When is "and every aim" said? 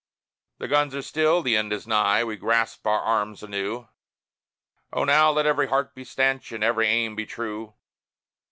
6.51-7.15